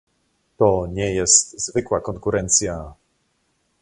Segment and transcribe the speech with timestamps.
[0.57, 2.93] To nie jest zwykła konkurencja